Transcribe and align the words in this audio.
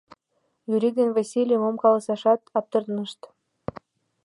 Юрик 0.73 0.93
ден 0.99 1.09
Васлий 1.15 1.59
мом 1.63 1.75
каласашат 1.83 2.41
аптыранышт. 2.57 3.21